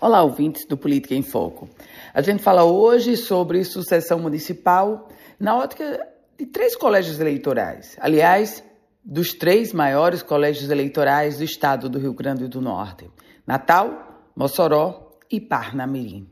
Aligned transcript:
Olá, 0.00 0.22
ouvintes 0.22 0.64
do 0.64 0.76
Política 0.76 1.12
em 1.12 1.22
Foco. 1.22 1.68
A 2.14 2.22
gente 2.22 2.40
fala 2.40 2.62
hoje 2.62 3.16
sobre 3.16 3.64
sucessão 3.64 4.20
municipal 4.20 5.08
na 5.40 5.56
ótica 5.56 6.06
de 6.38 6.46
três 6.46 6.76
colégios 6.76 7.18
eleitorais. 7.18 7.96
Aliás, 7.98 8.62
dos 9.04 9.34
três 9.34 9.72
maiores 9.72 10.22
colégios 10.22 10.70
eleitorais 10.70 11.38
do 11.38 11.44
estado 11.44 11.88
do 11.88 11.98
Rio 11.98 12.14
Grande 12.14 12.46
do 12.46 12.60
Norte: 12.60 13.10
Natal, 13.44 14.30
Mossoró 14.36 15.18
e 15.28 15.40
Parnamirim. 15.40 16.28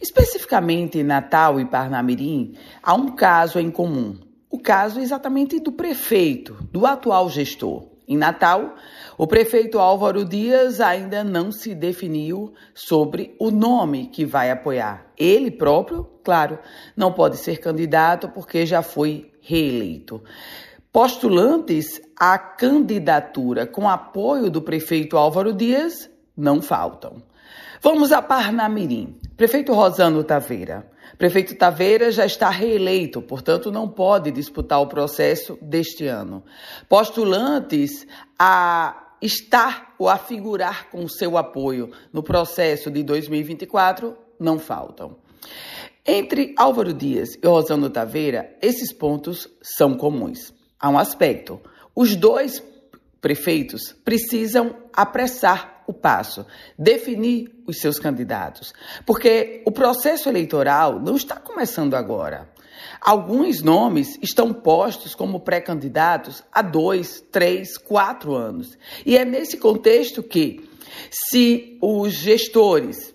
Especificamente 0.00 1.02
Natal 1.02 1.58
e 1.58 1.64
Parnamirim, 1.64 2.54
há 2.80 2.94
um 2.94 3.16
caso 3.16 3.58
em 3.58 3.72
comum. 3.72 4.16
O 4.48 4.60
caso 4.60 5.00
exatamente 5.00 5.58
do 5.58 5.72
prefeito, 5.72 6.56
do 6.70 6.86
atual 6.86 7.28
gestor. 7.28 7.93
Em 8.06 8.16
Natal, 8.18 8.74
o 9.16 9.26
prefeito 9.26 9.78
Álvaro 9.78 10.24
Dias 10.24 10.80
ainda 10.80 11.24
não 11.24 11.50
se 11.50 11.74
definiu 11.74 12.52
sobre 12.74 13.34
o 13.38 13.50
nome 13.50 14.08
que 14.08 14.26
vai 14.26 14.50
apoiar. 14.50 15.06
Ele 15.16 15.50
próprio, 15.50 16.04
claro, 16.22 16.58
não 16.94 17.12
pode 17.12 17.38
ser 17.38 17.58
candidato 17.58 18.28
porque 18.28 18.66
já 18.66 18.82
foi 18.82 19.32
reeleito. 19.40 20.22
Postulantes 20.92 22.00
à 22.18 22.38
candidatura 22.38 23.66
com 23.66 23.88
apoio 23.88 24.50
do 24.50 24.60
prefeito 24.60 25.16
Álvaro 25.16 25.52
Dias 25.52 26.10
não 26.36 26.60
faltam. 26.60 27.22
Vamos 27.80 28.12
a 28.12 28.22
Parnamirim. 28.22 29.18
Prefeito 29.36 29.72
Rosano 29.72 30.22
Taveira. 30.22 30.88
Prefeito 31.18 31.56
Taveira 31.56 32.12
já 32.12 32.24
está 32.24 32.48
reeleito, 32.48 33.20
portanto 33.20 33.72
não 33.72 33.88
pode 33.88 34.30
disputar 34.30 34.80
o 34.80 34.86
processo 34.86 35.58
deste 35.60 36.06
ano. 36.06 36.44
Postulantes 36.88 38.06
a 38.38 39.16
estar 39.20 39.94
ou 39.98 40.08
a 40.08 40.16
figurar 40.16 40.88
com 40.88 41.08
seu 41.08 41.36
apoio 41.36 41.90
no 42.12 42.22
processo 42.22 42.92
de 42.92 43.02
2024 43.02 44.16
não 44.38 44.56
faltam. 44.56 45.16
Entre 46.06 46.54
Álvaro 46.56 46.94
Dias 46.94 47.34
e 47.42 47.46
Rosano 47.46 47.90
Taveira, 47.90 48.56
esses 48.62 48.92
pontos 48.92 49.48
são 49.60 49.94
comuns. 49.94 50.54
Há 50.78 50.88
um 50.88 50.98
aspecto: 50.98 51.60
os 51.92 52.14
dois 52.14 52.62
prefeitos 53.20 53.92
precisam 54.04 54.76
apressar 54.92 55.73
o 55.86 55.92
passo, 55.92 56.46
definir 56.78 57.62
os 57.66 57.78
seus 57.78 57.98
candidatos, 57.98 58.72
porque 59.04 59.62
o 59.66 59.72
processo 59.72 60.28
eleitoral 60.28 61.00
não 61.00 61.16
está 61.16 61.36
começando 61.36 61.94
agora. 61.94 62.48
Alguns 63.00 63.62
nomes 63.62 64.18
estão 64.22 64.52
postos 64.52 65.14
como 65.14 65.40
pré-candidatos 65.40 66.42
há 66.50 66.62
dois, 66.62 67.22
três, 67.30 67.76
quatro 67.76 68.34
anos. 68.34 68.78
E 69.04 69.16
é 69.16 69.24
nesse 69.24 69.56
contexto 69.58 70.22
que, 70.22 70.68
se 71.10 71.78
os 71.80 72.12
gestores, 72.12 73.14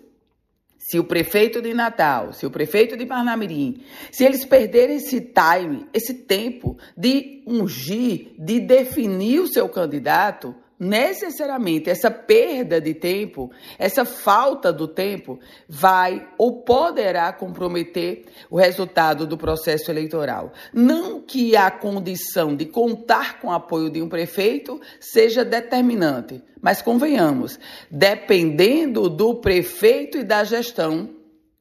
se 0.78 0.98
o 0.98 1.04
prefeito 1.04 1.60
de 1.62 1.72
Natal, 1.74 2.32
se 2.32 2.46
o 2.46 2.50
prefeito 2.50 2.96
de 2.96 3.06
Parnamirim, 3.06 3.82
se 4.10 4.24
eles 4.24 4.44
perderem 4.44 4.96
esse 4.96 5.20
time, 5.20 5.86
esse 5.92 6.14
tempo 6.14 6.76
de 6.96 7.42
ungir, 7.46 8.32
de 8.38 8.60
definir 8.60 9.40
o 9.40 9.46
seu 9.46 9.68
candidato, 9.68 10.54
necessariamente 10.80 11.90
essa 11.90 12.10
perda 12.10 12.80
de 12.80 12.94
tempo, 12.94 13.50
essa 13.78 14.06
falta 14.06 14.72
do 14.72 14.88
tempo, 14.88 15.38
vai 15.68 16.26
ou 16.38 16.62
poderá 16.62 17.30
comprometer 17.34 18.24
o 18.48 18.56
resultado 18.56 19.26
do 19.26 19.36
processo 19.36 19.90
eleitoral. 19.90 20.54
Não 20.72 21.20
que 21.20 21.54
a 21.54 21.70
condição 21.70 22.56
de 22.56 22.64
contar 22.64 23.38
com 23.40 23.48
o 23.48 23.52
apoio 23.52 23.90
de 23.90 24.00
um 24.00 24.08
prefeito 24.08 24.80
seja 24.98 25.44
determinante, 25.44 26.42
mas 26.62 26.80
convenhamos, 26.80 27.60
dependendo 27.90 29.10
do 29.10 29.34
prefeito 29.34 30.16
e 30.16 30.24
da 30.24 30.42
gestão, 30.44 31.10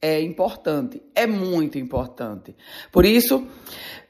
é 0.01 0.21
importante, 0.21 1.01
é 1.13 1.27
muito 1.27 1.77
importante. 1.77 2.55
Por 2.89 3.05
isso, 3.05 3.45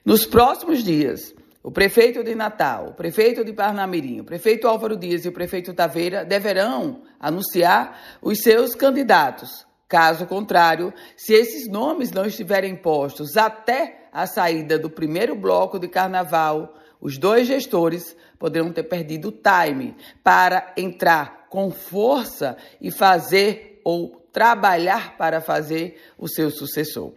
nos 0.06 0.24
próximos 0.24 0.84
dias, 0.84 1.34
o 1.62 1.72
prefeito 1.72 2.24
de 2.24 2.34
Natal, 2.36 2.88
o 2.88 2.94
prefeito 2.94 3.44
de 3.44 3.52
Parnamirim, 3.52 4.22
o 4.22 4.24
prefeito 4.24 4.68
Álvaro 4.68 4.96
Dias 4.96 5.26
e 5.26 5.30
o 5.30 5.34
prefeito 5.34 5.74
Taveira 5.74 6.24
deverão 6.24 7.04
anunciar 7.20 8.18
os 8.22 8.42
seus 8.42 8.76
candidatos. 8.76 9.68
Caso 9.88 10.26
contrário, 10.26 10.94
se 11.18 11.34
esses 11.34 11.68
nomes 11.68 12.12
não 12.12 12.26
estiverem 12.26 12.76
postos 12.76 13.36
até 13.36 14.08
a 14.14 14.26
saída 14.26 14.80
do 14.80 14.90
primeiro 14.90 15.36
bloco 15.36 15.80
de 15.80 15.88
carnaval, 15.88 16.76
os 17.02 17.18
dois 17.18 17.48
gestores 17.48 18.16
poderão 18.38 18.72
ter 18.72 18.84
perdido 18.84 19.30
o 19.30 19.32
time 19.32 19.96
para 20.24 20.74
entrar 20.78 21.48
com 21.50 21.72
força 21.72 22.56
e 22.80 22.92
fazer 22.92 23.82
ou 23.84 24.28
trabalhar 24.32 25.18
para 25.18 25.42
fazer 25.42 26.00
o 26.18 26.28
seu 26.28 26.50
sucessor. 26.52 27.14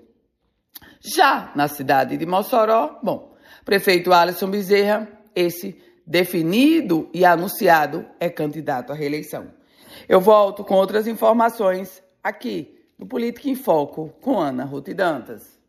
Já 1.00 1.52
na 1.54 1.68
cidade 1.68 2.16
de 2.16 2.26
Mossoró, 2.26 2.98
bom, 3.02 3.31
Prefeito 3.64 4.12
Alisson 4.12 4.50
Bezerra, 4.50 5.08
esse 5.34 5.80
definido 6.06 7.08
e 7.14 7.24
anunciado, 7.24 8.04
é 8.18 8.28
candidato 8.28 8.92
à 8.92 8.94
reeleição. 8.94 9.52
Eu 10.08 10.20
volto 10.20 10.64
com 10.64 10.74
outras 10.74 11.06
informações 11.06 12.02
aqui 12.22 12.78
no 12.98 13.06
Política 13.06 13.48
em 13.48 13.54
Foco 13.54 14.12
com 14.20 14.38
Ana 14.38 14.64
Ruth 14.64 14.88
Dantas. 14.90 15.61